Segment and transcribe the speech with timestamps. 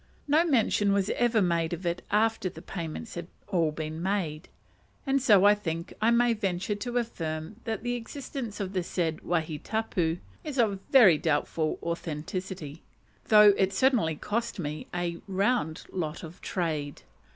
[0.27, 4.49] No mention was ever made of it after the payments had been all made,
[5.05, 9.21] and so I think I may venture to affirm that the existence of the said
[9.21, 12.81] wahi tapu is of very doubtful authenticity,
[13.27, 17.03] though it certainly cost me a round "lot of trade."